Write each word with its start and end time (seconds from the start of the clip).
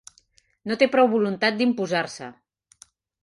No 0.69 0.77
té 0.83 0.87
prou 0.95 1.09
voluntat 1.11 1.59
d'imposar-se. 1.59 2.31